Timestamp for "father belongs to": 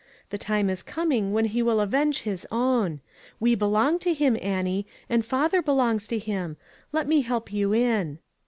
5.23-6.17